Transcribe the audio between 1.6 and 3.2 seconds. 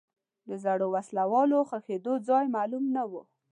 ښخېدو ځای معلوم نه و.